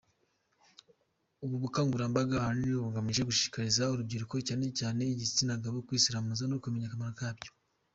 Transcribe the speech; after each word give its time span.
Ubu 1.43 1.55
bukangurambaga 1.63 2.33
ahanini 2.39 2.75
bugamije 2.85 3.21
gushishikariza 3.27 3.83
urubyiruko 3.93 4.35
cyane 4.47 4.65
cyane 4.79 5.01
igitsinagabo 5.13 5.77
kwisiramuza 5.87 6.43
no 6.47 6.57
kumenya 6.63 6.87
akamaro 6.89 7.13
kabyo. 7.21 7.51